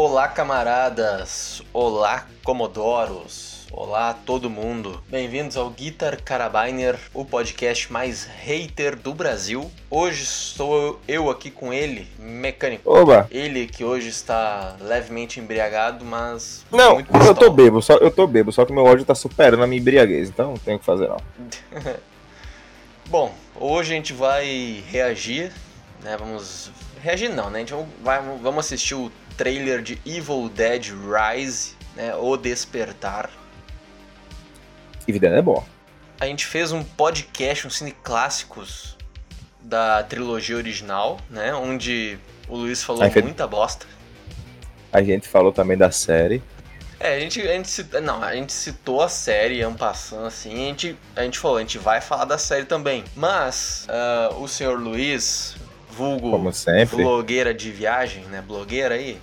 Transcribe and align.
Olá, 0.00 0.28
camaradas! 0.28 1.60
Olá, 1.72 2.24
comodoros! 2.44 3.66
Olá, 3.72 4.14
todo 4.14 4.48
mundo! 4.48 5.02
Bem-vindos 5.08 5.56
ao 5.56 5.68
Guitar 5.70 6.20
Carabiner, 6.20 6.96
o 7.12 7.24
podcast 7.24 7.92
mais 7.92 8.24
hater 8.24 8.94
do 8.94 9.12
Brasil. 9.12 9.68
Hoje 9.90 10.22
estou 10.22 11.00
eu 11.08 11.28
aqui 11.28 11.50
com 11.50 11.72
ele, 11.72 12.06
mecânico. 12.16 12.88
Oba! 12.88 13.26
Ele 13.28 13.66
que 13.66 13.82
hoje 13.82 14.08
está 14.08 14.76
levemente 14.80 15.40
embriagado, 15.40 16.04
mas. 16.04 16.64
Não, 16.70 17.00
eu 17.00 17.34
tô 17.34 17.50
bebo, 17.50 17.82
só, 17.82 17.94
eu 17.94 18.12
tô 18.12 18.24
bebo, 18.24 18.52
só 18.52 18.64
que 18.64 18.72
meu 18.72 18.84
ódio 18.84 19.04
tá 19.04 19.16
superando 19.16 19.64
a 19.64 19.66
minha 19.66 19.80
embriaguez, 19.80 20.28
então 20.28 20.50
não 20.50 20.58
tenho 20.58 20.76
o 20.76 20.80
que 20.80 20.86
fazer 20.86 21.08
não. 21.08 21.18
Bom, 23.10 23.34
hoje 23.56 23.94
a 23.94 23.96
gente 23.96 24.12
vai 24.12 24.80
reagir, 24.88 25.50
né? 26.04 26.16
Vamos. 26.16 26.70
Reagir 27.02 27.30
não, 27.30 27.50
né? 27.50 27.58
A 27.58 27.60
gente 27.60 27.74
vai, 28.02 28.20
vamos 28.20 28.66
assistir 28.66 28.94
o 28.94 29.10
trailer 29.36 29.82
de 29.82 30.00
Evil 30.04 30.48
Dead 30.48 30.86
Rise, 30.86 31.74
né? 31.94 32.14
O 32.14 32.36
Despertar. 32.36 33.30
E 35.06 35.12
vida 35.12 35.28
é 35.28 35.42
bom. 35.42 35.64
A 36.20 36.26
gente 36.26 36.44
fez 36.44 36.72
um 36.72 36.82
podcast, 36.82 37.66
um 37.66 37.70
cine 37.70 37.92
clássicos 37.92 38.96
da 39.60 40.02
trilogia 40.02 40.56
original, 40.56 41.18
né? 41.30 41.54
Onde 41.54 42.18
o 42.48 42.56
Luiz 42.56 42.82
falou 42.82 43.08
fez- 43.10 43.24
muita 43.24 43.46
bosta. 43.46 43.86
A 44.92 45.02
gente 45.02 45.28
falou 45.28 45.52
também 45.52 45.76
da 45.76 45.90
série. 45.90 46.42
É, 47.00 47.14
a 47.14 47.20
gente, 47.20 47.40
a 47.40 47.52
gente 47.52 47.68
citou, 47.70 48.00
não, 48.00 48.20
a 48.22 48.34
gente 48.34 48.52
citou 48.52 49.00
a 49.00 49.08
série 49.08 49.64
passando 49.74 50.26
assim, 50.26 50.52
a 50.52 50.56
gente, 50.56 50.98
a 51.14 51.22
gente 51.22 51.38
falou, 51.38 51.58
a 51.58 51.60
gente 51.60 51.78
vai 51.78 52.00
falar 52.00 52.24
da 52.24 52.36
série 52.36 52.64
também. 52.64 53.04
Mas 53.14 53.86
ah, 53.88 54.30
o 54.36 54.48
senhor 54.48 54.80
Luiz, 54.80 55.54
vulgo 55.98 56.30
Como 56.30 56.52
sempre. 56.52 57.02
blogueira 57.02 57.52
de 57.52 57.72
viagem, 57.72 58.22
né, 58.26 58.40
blogueira 58.40 58.94
aí, 58.94 59.18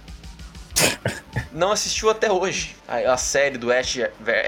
não 1.53 1.71
assistiu 1.71 2.09
até 2.09 2.29
hoje 2.29 2.75
a, 2.85 3.13
a 3.13 3.17
série 3.17 3.57
do 3.57 3.71
Ash, 3.71 3.97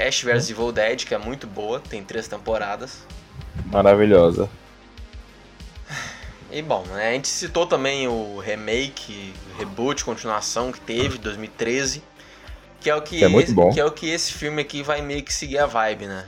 Ash 0.06 0.22
vs 0.22 0.50
Evil 0.50 0.74
Dead, 0.74 1.06
que 1.06 1.14
é 1.16 1.18
muito 1.18 1.48
boa, 1.48 1.80
tem 1.80 2.04
três 2.04 2.28
temporadas. 2.28 3.06
Maravilhosa. 3.68 4.50
E 6.52 6.62
bom, 6.62 6.84
né, 6.88 7.10
a 7.10 7.14
gente 7.14 7.30
citou 7.30 7.66
também 7.66 8.08
o 8.08 8.40
remake, 8.40 9.34
reboot, 9.58 10.04
continuação 10.04 10.72
que 10.72 10.82
teve, 10.82 11.18
2013, 11.18 12.04
que 12.82 12.90
é 12.90 12.96
o 12.96 13.02
que, 13.02 13.24
é 13.24 13.28
muito 13.30 13.48
esse, 13.48 13.56
bom. 13.56 13.72
que 13.72 13.80
é 13.80 13.86
o 13.86 13.92
que 13.92 14.10
esse 14.10 14.34
filme 14.34 14.62
aqui 14.62 14.84
vai 14.84 15.02
meio 15.02 15.24
que 15.24 15.34
seguir 15.34 15.60
a 15.60 15.66
vibe, 15.66 16.08
né? 16.08 16.26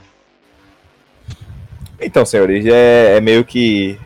Então, 2.00 2.24
senhores, 2.24 2.64
é, 2.64 3.16
é 3.16 3.20
meio 3.20 3.44
que. 3.44 3.98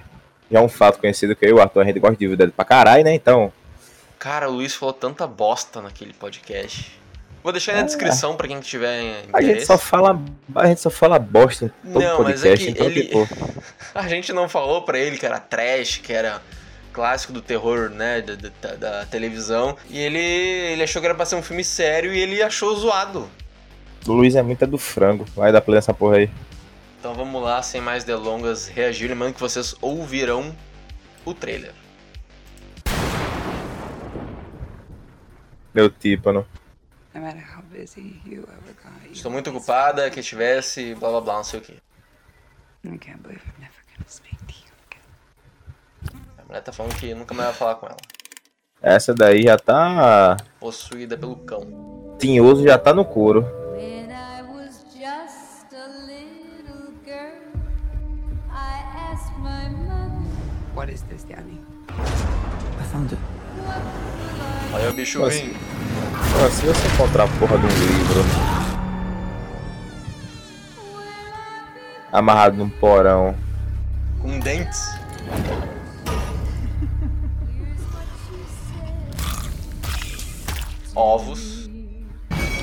Já 0.55 0.61
é 0.61 0.63
um 0.63 0.69
fato 0.69 1.01
conhecido 1.01 1.35
que 1.35 1.45
eu 1.45 1.49
e 1.49 1.53
o 1.55 1.61
Arthur 1.61 1.81
a 1.81 1.85
gente 1.85 1.99
gosta 1.99 2.17
de 2.17 2.29
vida 2.29 2.47
pra 2.55 2.65
caralho, 2.65 3.03
né? 3.03 3.13
Então. 3.13 3.53
Cara, 4.21 4.49
o 4.49 4.53
Luiz 4.53 4.73
falou 4.73 4.93
tanta 4.93 5.27
bosta 5.27 5.83
naquele 5.83 6.13
podcast. 6.13 6.93
Vou 7.43 7.51
deixar 7.53 7.73
aí 7.73 7.79
na 7.79 7.83
É. 7.83 7.87
descrição 7.87 8.37
pra 8.37 8.47
quem 8.47 8.61
tiver 8.61 9.25
A 9.33 9.41
gente 9.41 9.49
interesse. 9.51 9.67
só 9.67 9.77
fala. 9.77 10.17
A 10.55 10.67
gente 10.69 10.81
só 10.81 10.91
fala 10.91 11.19
bosta 11.19 11.65
em 11.85 11.93
todo 11.93 12.01
Não, 12.05 12.23
mas 12.23 12.45
é 12.45 12.51
podcast, 12.51 12.65
que 12.67 12.71
então, 12.71 12.87
ele- 12.87 13.03
tipo. 13.03 13.29
A 13.93 14.07
gente 14.07 14.33
não 14.33 14.49
falou 14.49 14.83
pra 14.83 14.97
ele 14.97 15.19
que 15.19 15.27
era 15.27 15.41
trash, 15.41 15.99
que 15.99 16.13
era 16.13 16.41
clássico 16.93 17.33
do 17.33 17.43
terror, 17.43 17.91
né, 17.91 18.23
da, 18.23 18.35
da- 18.63 18.75
da 18.77 19.07
televisão. 19.07 19.77
E 19.91 19.99
ele, 19.99 20.19
ele 20.21 20.85
achou 20.85 21.03
que 21.03 21.07
era 21.07 21.15
pra 21.17 21.27
ser 21.27 21.35
um 21.35 21.43
filme 21.43 21.65
sério 21.65 22.15
e 22.15 22.19
ele 22.21 22.41
achou 22.43 22.75
zoado. 22.77 23.29
O 24.07 24.13
Luiz 24.13 24.37
é 24.37 24.43
muito 24.43 24.65
do 24.69 24.79
frango. 24.79 25.25
Vai 25.35 25.51
dar 25.51 25.61
play 25.61 25.75
nessa 25.75 25.93
porra 25.93 26.19
aí. 26.19 26.31
Então 27.05 27.13
vamos 27.15 27.43
lá, 27.43 27.61
sem 27.61 27.83
mais 27.83 28.03
delongas, 28.03 28.67
reagir. 28.67 29.11
Lembrando 29.11 29.35
que 29.35 29.41
vocês 29.41 29.77
ouvirão 29.83 30.57
o 31.23 31.35
trailer. 31.35 31.75
Meu 35.75 35.91
tímpano. 35.91 36.47
No 37.15 37.21
matter 37.21 37.45
how 37.55 37.63
busy 37.65 38.23
you 38.25 38.45
ever 38.45 38.75
got, 38.83 39.05
you 39.05 39.13
Estou 39.13 39.31
muito 39.31 39.51
ocupada, 39.51 40.09
que 40.09 40.21
estivesse, 40.21 40.95
blá 40.95 41.11
blá 41.11 41.21
blá, 41.21 41.37
não 41.37 41.45
sei 41.45 41.61
o 41.61 41.63
que. 41.63 41.73
I 41.73 42.97
can't 42.97 43.19
believe 43.19 43.43
I'm 43.49 43.61
never 43.61 43.83
gonna 43.95 44.09
speak 44.09 44.39
to 44.39 44.55
you 44.55 44.73
again. 44.89 46.23
A 46.39 46.45
mulher 46.47 46.63
tá 46.63 46.73
falando 46.73 46.95
que 46.95 47.15
nunca 47.15 47.35
mais 47.35 47.51
vai 47.51 47.59
falar 47.59 47.75
com 47.75 47.87
ela. 47.87 47.99
Essa 48.81 49.13
daí 49.13 49.43
já 49.43 49.59
tá. 49.59 50.39
Possuída 50.59 51.19
pelo 51.19 51.37
cão. 51.37 52.17
Tinhoso 52.19 52.65
já 52.65 52.79
tá 52.79 52.95
no 52.95 53.05
couro. 53.05 53.45
What 60.85 60.93
is 60.93 61.01
this, 61.05 61.25
Danny? 61.25 61.59
I 61.89 62.85
found 62.93 63.11
it. 63.11 63.19
Olha 64.75 64.91
o 64.91 64.93
bicho 64.93 65.25
vindo. 65.31 65.57
Ó, 66.45 66.51
se 66.51 66.67
você 66.67 66.89
encontrar 66.89 67.25
a 67.25 67.29
porra 67.39 67.57
de 67.57 67.65
um 67.65 67.69
livro 67.71 68.21
amarrado 72.13 72.59
num 72.59 72.69
porão, 72.69 73.35
Com 74.21 74.39
dentes. 74.41 74.79
Ovos. 80.95 81.71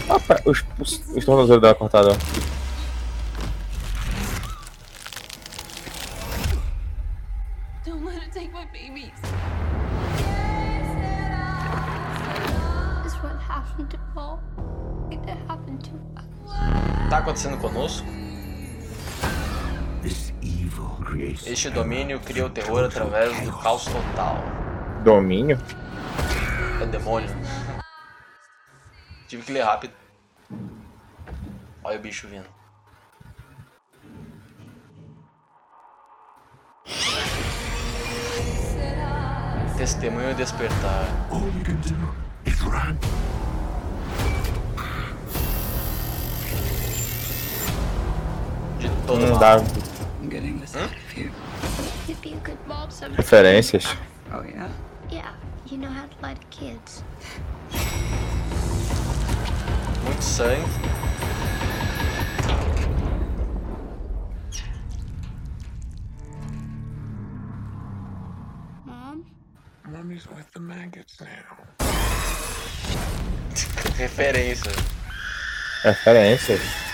Rapaz, 0.07 0.41
os, 0.45 0.63
os, 0.79 1.07
os 1.17 1.25
tornozelos 1.25 1.59
dela 1.59 1.73
cortaram. 1.73 2.15
Este 21.45 21.69
domínio 21.69 22.19
cria 22.19 22.45
o 22.45 22.49
terror 22.49 22.85
através 22.85 23.39
do 23.41 23.51
caos 23.57 23.85
total. 23.85 24.37
Domínio? 25.03 25.59
É 26.81 26.85
demônio. 26.85 27.29
Tive 29.27 29.43
que 29.43 29.51
ler 29.51 29.63
rápido. 29.63 29.93
Olha 31.83 31.97
o 31.97 32.01
bicho 32.01 32.27
vindo. 32.27 32.47
Testemunho 39.77 40.35
despertar. 40.35 41.05
all 41.31 41.41
you 41.57 41.63
can 41.63 41.75
do 41.81 41.95
is 42.45 42.59
run. 42.61 43.30
A 52.33 52.39
good 52.43 52.57
mom 52.67 52.89
someday. 52.89 53.17
referências. 53.17 53.85
Oh 54.31 54.43
yeah? 54.43 54.69
Yeah, 55.09 55.33
you 55.69 55.77
know 55.77 55.89
how 55.89 56.05
to 56.05 56.15
lie 56.21 56.35
to 56.35 56.45
kids. 56.47 57.03
Muito 60.03 60.23
sangue. 60.23 60.65
Mom? 68.85 69.25
Mommy's 69.89 70.27
with 70.27 70.51
the 70.53 70.59
maggots 70.59 71.19
now. 71.19 71.57
Referência. 73.97 74.71
Referências. 75.83 76.90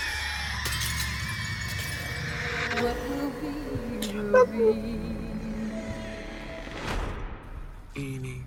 Eeny, 7.96 8.46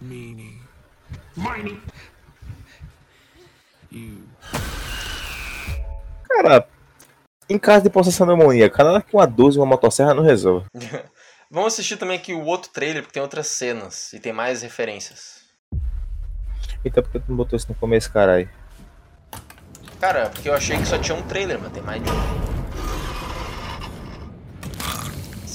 meeny, 0.00 0.60
miny. 1.36 1.80
You. 3.92 4.24
Cara, 6.28 6.66
em 7.48 7.56
caso 7.56 7.84
de 7.84 7.90
possessão 7.90 8.26
demoníaca, 8.26 8.82
nada 8.82 9.00
que 9.00 9.14
uma 9.14 9.26
12 9.26 9.56
e 9.56 9.60
uma 9.60 9.66
motosserra 9.66 10.12
não 10.12 10.24
resolva. 10.24 10.66
Vamos 11.48 11.74
assistir 11.74 11.96
também 11.96 12.16
aqui 12.16 12.34
o 12.34 12.44
outro 12.44 12.72
trailer, 12.72 13.02
porque 13.02 13.14
tem 13.14 13.22
outras 13.22 13.46
cenas 13.46 14.12
e 14.12 14.18
tem 14.18 14.32
mais 14.32 14.62
referências. 14.62 15.44
Então 16.84 17.00
por 17.00 17.12
que 17.12 17.20
tu 17.20 17.28
não 17.28 17.36
botou 17.36 17.56
isso 17.56 17.68
no 17.68 17.76
começo, 17.76 18.12
caralho? 18.12 18.48
Cara, 20.00 20.28
porque 20.30 20.48
eu 20.48 20.54
achei 20.54 20.76
que 20.76 20.84
só 20.84 20.98
tinha 20.98 21.16
um 21.16 21.22
trailer, 21.22 21.60
mas 21.60 21.72
tem 21.72 21.82
mais 21.82 22.02
de 22.02 22.10
um. 22.10 22.55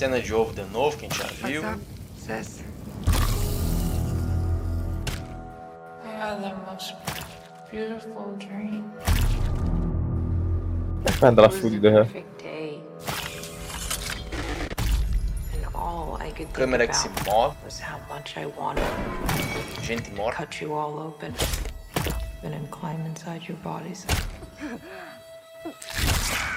Cena 0.01 0.19
de 0.19 0.33
ovo 0.33 0.51
de 0.51 0.63
novo, 0.63 0.97
que 0.97 1.05
a 1.05 1.09
gente 1.09 1.19
já 1.19 1.47
viu. 1.47 1.61
lá 11.43 11.49
fudida 11.53 12.03
think 12.05 12.25
câmera 16.51 16.87
que 16.87 16.97
se 16.97 17.07
move, 17.23 17.55
gente 19.83 20.09
morta. 20.15 20.47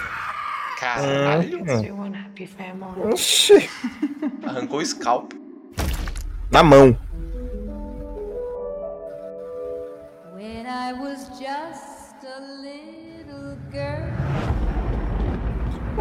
Caralho, 0.84 1.64
family. 2.46 3.10
Oxi. 3.10 3.70
arrancou 4.46 4.80
o 4.80 4.84
scalp. 4.84 5.32
Na 6.50 6.62
mão. 6.62 6.94
When 10.34 10.66
I 10.66 10.92
was 10.92 11.30
just 11.38 12.20
a 12.26 12.38
little 12.60 13.56
girl. 13.72 14.12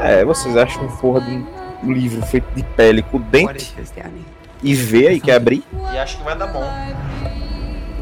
É, 0.03 0.25
vocês 0.25 0.57
acham 0.57 0.83
um 0.83 0.97
porra 0.97 1.21
de 1.21 1.31
um 1.81 1.93
livro 1.93 2.21
feito 2.25 2.53
de 2.53 2.63
pele 2.75 3.01
com 3.03 3.21
dente 3.21 3.73
e 4.61 4.75
vê 4.75 5.07
aí 5.07 5.19
que 5.21 5.31
abrir? 5.31 5.63
E 5.93 5.97
acho 5.97 6.17
que 6.17 6.23
vai 6.25 6.37
dar 6.37 6.47
bom. 6.47 6.63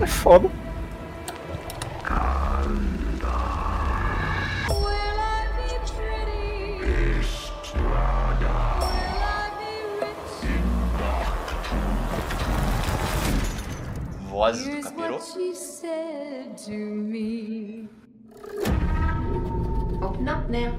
É 0.01 0.07
foda. 0.07 0.50
Rich? 14.41 14.55
Vozes 14.55 14.65
do 14.65 14.71
Here's 14.71 14.85
capiroto. 14.85 15.33
she 15.33 15.55
said 15.55 16.57
to 16.57 16.71
me. 16.71 17.88
Open 20.01 20.27
up 20.27 20.49
now. 20.49 20.77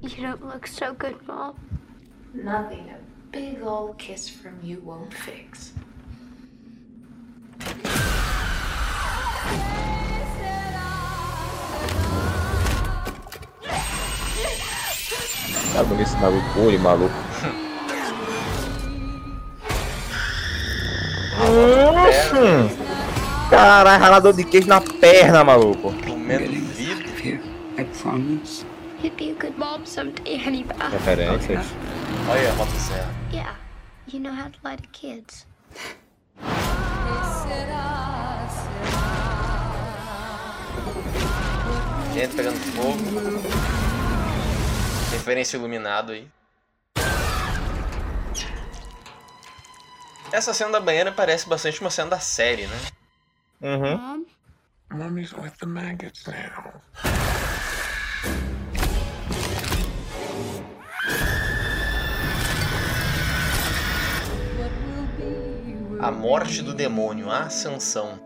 You 0.00 0.22
don't 0.22 0.44
look 0.44 0.66
so 0.66 0.92
good, 0.94 1.16
Mom. 1.26 1.54
Nothing 2.34 2.90
a 2.90 2.98
big 3.30 3.62
old 3.62 3.98
kiss 3.98 4.28
from 4.28 4.58
you 4.62 4.80
won't 4.80 5.14
fix. 5.14 5.72
Tá 15.72 15.82
bonito 15.84 16.02
esse 16.02 16.16
bagulho 16.16 16.42
com 16.52 17.31
maluco. 22.32 22.76
Caralho, 23.50 24.02
ralador 24.02 24.32
de 24.32 24.44
queijo 24.44 24.68
na 24.68 24.80
perna, 24.80 25.44
maluco. 25.44 25.92
Comendo 26.06 26.50
vidro. 26.76 27.12
promise. 28.02 28.64
You'd 29.02 29.16
be 29.16 29.30
a 29.30 29.34
good 29.34 29.58
mom 29.58 29.84
someday, 29.86 30.36
Hannibal. 30.36 30.90
Referências. 30.90 31.66
Olha 32.28 32.52
a 32.52 32.54
motosserra. 32.54 33.14
Yeah, 33.32 33.56
you 34.06 34.20
know 34.20 34.32
how 34.32 34.48
to 34.48 34.58
lie 34.64 34.76
to 34.76 34.88
kids. 34.88 35.46
Gente 42.14 42.36
pegando 42.36 42.58
fogo. 42.58 42.98
Referência 45.12 45.56
iluminado 45.56 46.12
aí. 46.12 46.28
Essa 50.32 50.54
cena 50.54 50.72
da 50.72 50.80
banheira 50.80 51.12
parece 51.12 51.46
bastante 51.46 51.78
uma 51.82 51.90
cena 51.90 52.08
da 52.08 52.18
série, 52.18 52.66
né? 52.66 52.78
Uhum. 53.60 53.98
Mom? 53.98 54.24
Mommy's 54.90 55.30
with 55.34 55.52
the 55.60 55.66
maggots 55.66 56.24
now. 56.26 56.80
A 66.00 66.10
morte 66.10 66.62
do 66.62 66.72
demônio, 66.72 67.30
a 67.30 67.40
ascensão. 67.40 68.18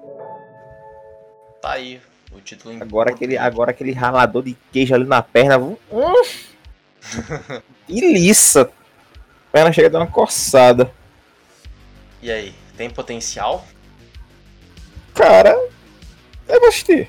Tá 1.60 1.72
aí 1.72 2.00
o 2.30 2.40
título 2.40 2.72
em 2.72 2.80
Agora 2.80 3.10
aquele, 3.10 3.36
agora 3.36 3.72
aquele 3.72 3.90
ralador 3.90 4.44
de 4.44 4.56
queijo 4.70 4.94
ali 4.94 5.06
na 5.06 5.22
perna. 5.22 5.58
Hum. 5.58 5.76
E 7.88 8.00
liça. 8.00 8.62
A 8.62 9.52
perna 9.52 9.72
chega 9.72 9.88
a 9.88 9.90
dar 9.90 9.98
uma 9.98 10.06
coçada. 10.06 10.92
E 12.26 12.32
aí, 12.32 12.52
tem 12.76 12.90
potencial? 12.90 13.64
Cara, 15.14 15.56
eu 16.49 16.61
gostei. 16.61 17.08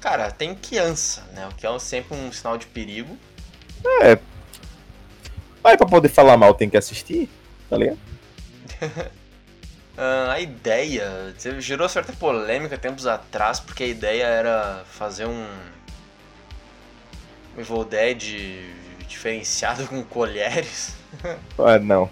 Cara, 0.00 0.30
tem 0.30 0.54
criança, 0.54 1.24
né? 1.32 1.48
O 1.48 1.54
que 1.56 1.66
é 1.66 1.78
sempre 1.80 2.16
um 2.16 2.30
sinal 2.30 2.56
de 2.56 2.66
perigo. 2.66 3.18
Mas 5.64 5.76
pra 5.76 5.84
poder 5.84 6.08
falar 6.10 6.36
mal 6.36 6.54
tem 6.54 6.70
que 6.70 6.76
assistir, 6.76 7.28
tá 7.68 7.76
ligado? 7.76 7.98
Ah, 9.94 10.32
a 10.32 10.40
ideia 10.40 11.34
gerou 11.58 11.86
certa 11.86 12.14
polêmica 12.14 12.78
tempos 12.78 13.06
atrás, 13.06 13.60
porque 13.60 13.82
a 13.82 13.86
ideia 13.86 14.24
era 14.24 14.84
fazer 14.90 15.26
um 15.26 15.46
um 17.54 17.60
Evil 17.60 17.84
Dead 17.84 18.22
diferenciado 19.06 19.86
com 19.92 20.02
colheres. 20.02 20.94
Ah, 21.58 21.78
não. 21.78 22.08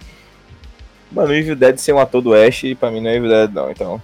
Mano, 1.10 1.30
o 1.30 1.34
Evil 1.34 1.56
Dead 1.56 1.76
ser 1.78 1.92
um 1.92 1.98
ator 1.98 2.22
do 2.22 2.34
Ash, 2.34 2.62
pra 2.78 2.90
mim 2.90 3.00
não 3.00 3.10
é 3.10 3.16
Evil 3.16 3.28
Dead 3.28 3.50
não, 3.52 3.70
então. 3.70 4.02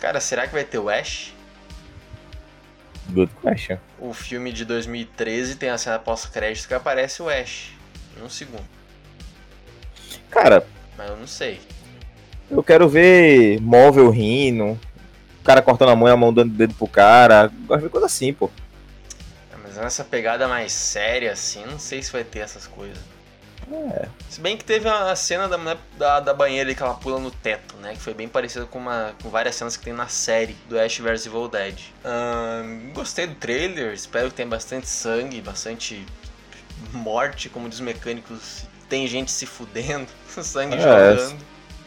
Cara, 0.00 0.20
será 0.20 0.46
que 0.46 0.52
vai 0.52 0.64
ter 0.64 0.78
o 0.78 0.88
Ash? 0.88 1.32
Good 3.10 3.32
question. 3.42 3.78
O 3.98 4.12
filme 4.14 4.52
de 4.52 4.64
2013 4.64 5.56
tem 5.56 5.68
a 5.70 5.78
cena 5.78 5.98
pós-crédito 5.98 6.68
que 6.68 6.74
aparece 6.74 7.22
o 7.22 7.28
Ash. 7.28 7.72
Em 8.18 8.22
um 8.24 8.30
segundo. 8.30 8.64
Cara, 10.30 10.64
Mas 10.96 11.10
eu 11.10 11.16
não 11.16 11.26
sei. 11.26 11.60
eu 12.50 12.62
quero 12.62 12.88
ver 12.88 13.60
móvel 13.60 14.10
rindo, 14.10 14.72
o 15.40 15.44
cara 15.44 15.62
cortando 15.62 15.90
a 15.90 15.96
mão 15.96 16.08
e 16.08 16.10
a 16.10 16.16
mão 16.16 16.32
dando 16.32 16.52
dedo 16.54 16.74
pro 16.74 16.86
cara. 16.88 17.50
Gosto 17.66 17.80
de 17.80 17.86
ver 17.86 17.90
coisa 17.90 18.06
assim, 18.06 18.32
pô. 18.32 18.50
É, 19.52 19.56
Mas 19.62 19.76
nessa 19.76 20.04
pegada 20.04 20.48
mais 20.48 20.72
séria, 20.72 21.32
assim, 21.32 21.64
não 21.66 21.78
sei 21.78 22.02
se 22.02 22.10
vai 22.12 22.24
ter 22.24 22.40
essas 22.40 22.66
coisas. 22.66 22.98
Se 24.28 24.40
bem 24.40 24.56
que 24.56 24.64
teve 24.64 24.88
a 24.88 25.14
cena 25.14 25.48
da, 25.48 25.76
da, 25.96 26.20
da 26.20 26.34
banheira 26.34 26.68
ali 26.68 26.74
que 26.74 26.82
ela 26.82 26.94
pula 26.94 27.18
no 27.18 27.30
teto, 27.30 27.76
né? 27.76 27.94
Que 27.94 28.00
foi 28.00 28.14
bem 28.14 28.28
parecida 28.28 28.66
com, 28.66 28.78
uma, 28.78 29.14
com 29.22 29.28
várias 29.28 29.54
cenas 29.54 29.76
que 29.76 29.84
tem 29.84 29.92
na 29.92 30.08
série 30.08 30.56
do 30.68 30.78
Ash 30.78 30.98
vs 30.98 31.26
Evil 31.26 31.48
Dead. 31.48 31.78
Gostei 32.92 33.26
do 33.26 33.34
trailer, 33.34 33.92
espero 33.92 34.28
que 34.28 34.34
tenha 34.34 34.48
bastante 34.48 34.88
sangue, 34.88 35.40
bastante 35.40 36.04
morte, 36.92 37.48
como 37.48 37.68
diz 37.68 37.78
os 37.78 37.84
mecânicos. 37.84 38.66
Tem 38.88 39.06
gente 39.06 39.30
se 39.30 39.46
fudendo, 39.46 40.06
sangue 40.28 40.76
É, 40.76 40.80
jogando. 40.80 41.36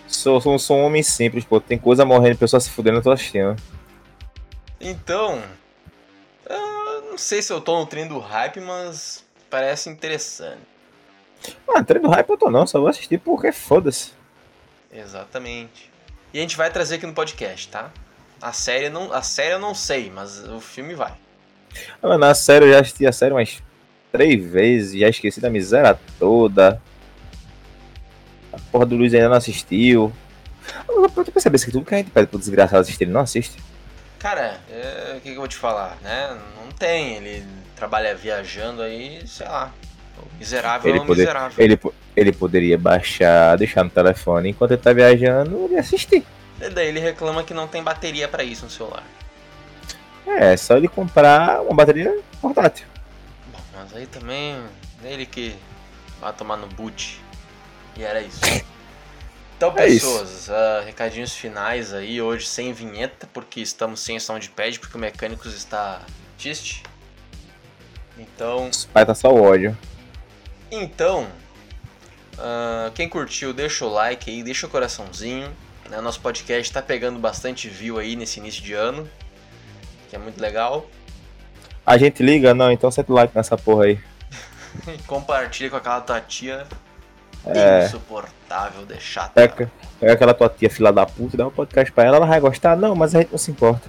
Sou, 0.08 0.40
sou, 0.42 0.58
sou 0.58 0.78
um 0.78 0.86
homem 0.86 1.04
simples, 1.04 1.44
pô. 1.44 1.60
Tem 1.60 1.78
coisa 1.78 2.06
morrendo, 2.06 2.38
pessoa 2.38 2.60
se 2.60 2.70
fudendo, 2.70 2.98
eu 2.98 3.04
tô 3.04 3.12
assistindo. 3.12 3.56
Então, 4.80 5.42
eu 6.50 7.02
não 7.12 7.18
sei 7.18 7.42
se 7.42 7.52
eu 7.52 7.60
tô 7.60 7.80
no 7.80 7.86
trem 7.86 8.08
do 8.08 8.20
hype, 8.20 8.62
mas 8.62 9.24
parece 9.50 9.90
interessante. 9.90 10.62
Ah, 11.68 11.84
treino 11.84 12.08
do 12.08 12.14
hype 12.14 12.30
eu 12.30 12.38
tô 12.38 12.50
não, 12.50 12.66
só 12.66 12.80
vou 12.80 12.90
assistir 12.90 13.20
porque 13.20 13.52
foda-se. 13.52 14.12
Exatamente. 14.92 15.92
E 16.34 16.40
a 16.40 16.42
gente 16.42 16.58
vai 16.58 16.70
trazer 16.70 16.96
aqui 16.96 17.06
no 17.06 17.14
podcast, 17.14 17.68
tá? 17.70 17.92
A 18.42 18.52
série 18.54 18.90
não, 18.90 19.12
a 19.12 19.22
série 19.22 19.54
eu 19.54 19.60
não 19.60 19.74
sei, 19.74 20.10
mas 20.10 20.44
o 20.48 20.60
filme 20.60 20.94
vai. 20.94 21.14
Ah, 22.02 22.08
Mano, 22.08 22.20
na 22.20 22.34
série 22.36 22.66
eu 22.66 22.72
já 22.72 22.80
assisti 22.82 23.06
a 23.06 23.12
série 23.12 23.34
umas 23.34 23.62
três 24.12 24.44
vezes, 24.46 25.00
já 25.00 25.10
esqueci 25.10 25.40
da 25.40 25.50
miséria 25.50 26.00
toda. 26.20 26.82
A 28.52 28.58
porra 28.72 28.86
do 28.86 28.96
Luiz 28.96 29.14
ainda 29.14 29.30
não 29.30 29.38
assistiu. 29.38 30.12
Eu 30.88 31.10
tô 31.10 31.32
percebendo 31.32 31.64
que 31.64 31.72
tudo 31.72 31.86
que 31.86 31.94
a 31.94 31.98
gente 31.98 32.12
pede 32.12 32.28
pro 32.28 32.40
desgraçado 32.40 32.82
assistir, 32.82 33.04
ele 33.04 33.12
não 33.12 33.22
assiste. 33.22 33.58
Cara, 34.20 34.60
é, 34.70 35.14
o 35.18 35.22
que, 35.22 35.30
que 35.30 35.36
eu 35.36 35.36
vou 35.40 35.48
te 35.48 35.56
falar, 35.56 35.98
né? 36.02 36.38
Não 36.60 36.72
tem, 36.72 37.16
ele 37.16 37.46
trabalha 37.76 38.16
viajando 38.16 38.82
aí, 38.82 39.26
sei 39.28 39.48
lá. 39.48 39.72
Miserável 40.40 40.90
Ele 40.92 41.00
é 41.00 41.02
um 41.02 41.06
poder- 41.06 41.22
miserável. 41.22 41.64
Ele, 41.66 41.80
ele 42.16 42.32
poderia 42.32 42.78
baixar, 42.78 43.58
deixar 43.58 43.84
no 43.84 43.90
telefone 43.90 44.50
enquanto 44.50 44.72
ele 44.72 44.82
tá 44.82 44.94
viajando, 44.94 45.68
ia 45.72 45.80
assistir. 45.80 46.24
E 46.62 46.70
daí 46.70 46.88
ele 46.88 47.00
reclama 47.00 47.44
que 47.44 47.54
não 47.54 47.68
tem 47.68 47.84
bateria 47.84 48.28
pra 48.28 48.44
isso 48.44 48.66
no 48.66 48.72
celular. 48.72 49.04
É, 50.26 50.54
é 50.54 50.58
só 50.58 50.76
ele 50.78 50.88
comprar 50.88 51.62
uma 51.62 51.74
bateria 51.76 52.20
portátil. 52.42 52.86
Bom, 53.52 53.60
mas 53.76 53.96
aí 53.96 54.06
também 54.08 54.62
ele 55.04 55.26
que 55.26 55.56
vai 56.20 56.34
tomar 56.34 56.58
no 56.58 56.68
boot. 56.68 57.22
E 57.96 58.04
era 58.04 58.22
isso. 58.22 58.40
Então, 59.58 59.70
É 59.76 59.88
pessoas, 59.88 60.52
ah, 60.52 60.84
recadinhos 60.86 61.34
finais 61.34 61.92
aí, 61.92 62.22
hoje 62.22 62.46
sem 62.46 62.72
vinheta, 62.74 63.28
porque 63.34 63.60
estamos 63.60 64.00
sem 64.02 64.20
soundpad, 64.20 64.78
porque 64.80 64.96
o 64.96 65.00
Mecânicos 65.00 65.52
está 65.56 66.00
triste. 66.38 66.84
Então, 68.20 68.70
pais 68.94 69.08
tá 69.08 69.16
só 69.16 69.34
o 69.34 69.42
ódio. 69.42 69.76
Então, 70.72 71.28
ah, 72.38 72.92
quem 72.96 73.08
curtiu, 73.10 73.54
deixa 73.54 73.86
o 73.86 73.90
like 73.90 74.30
aí, 74.30 74.44
deixa 74.44 74.68
o 74.68 74.70
coraçãozinho. 74.70 75.50
né? 75.90 76.02
Nosso 76.02 76.20
podcast 76.22 76.72
tá 76.72 76.82
pegando 76.82 77.20
bastante 77.20 77.68
view 77.70 77.98
aí 77.98 78.16
nesse 78.16 78.40
início 78.40 78.62
de 78.64 78.74
ano, 78.74 79.10
que 80.10 80.16
é 80.16 80.20
muito 80.20 80.40
legal. 80.42 80.86
A 81.86 81.98
gente 81.98 82.22
liga? 82.22 82.54
Não, 82.54 82.72
então 82.72 82.92
sete 82.92 83.12
like 83.12 83.36
nessa 83.36 83.58
porra 83.58 83.86
aí. 83.86 84.00
Compartilha 85.08 85.70
com 85.70 85.78
aquela 85.78 86.02
tua 86.02 86.20
tia 86.22 86.68
É. 87.46 87.86
insuportável 87.86 88.86
de 88.86 89.00
chata. 89.00 89.32
Pega, 89.34 89.72
pega 90.00 90.14
aquela 90.14 90.34
tua 90.34 90.50
tia 90.50 90.70
filha 90.70 90.92
da 90.92 91.06
puta, 91.06 91.38
dá 91.38 91.48
um 91.48 91.52
podcast 91.52 91.92
pra 91.94 92.04
ela, 92.04 92.18
ela 92.18 92.26
vai 92.26 92.40
gostar. 92.42 92.76
Não, 92.76 92.94
mas 92.94 93.16
a 93.16 93.20
gente 93.22 93.32
não 93.32 93.38
se 93.38 93.50
importa. 93.52 93.88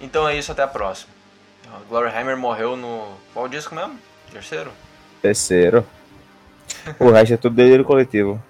Então 0.00 0.26
é 0.26 0.36
isso, 0.36 0.50
até 0.50 0.62
a 0.62 0.66
próxima. 0.68 1.12
Gloria 1.88 2.10
Hammer 2.18 2.36
morreu 2.36 2.76
no. 2.76 3.12
Qual 3.34 3.46
disco 3.48 3.74
mesmo? 3.74 3.98
Terceiro? 4.32 4.72
Terceiro. 5.22 5.84
O 6.98 7.10
resto 7.10 7.34
é 7.34 7.36
tudo 7.36 7.56
delírio 7.56 7.84
coletivo. 7.84 8.42